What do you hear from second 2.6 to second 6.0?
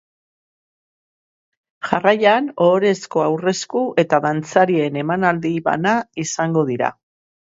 ohorezko aurresku eta dantzarien emanaldi bana